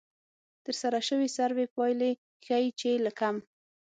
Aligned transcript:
د 0.03 0.03
ترسره 0.65 0.99
شوې 1.07 1.27
سروې 1.37 1.65
پایلې 1.75 2.11
ښيي 2.45 2.69
چې 2.79 2.91
له 3.05 3.11
کم 3.19 3.35